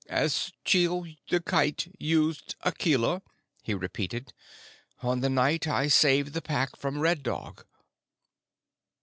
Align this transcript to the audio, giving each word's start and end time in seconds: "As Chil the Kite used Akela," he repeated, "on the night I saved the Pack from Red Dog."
"As 0.09 0.51
Chil 0.65 1.05
the 1.29 1.39
Kite 1.39 1.95
used 1.99 2.55
Akela," 2.63 3.21
he 3.61 3.75
repeated, 3.75 4.33
"on 5.03 5.19
the 5.19 5.29
night 5.29 5.67
I 5.67 5.89
saved 5.89 6.33
the 6.33 6.41
Pack 6.41 6.75
from 6.75 6.97
Red 6.99 7.21
Dog." 7.21 7.63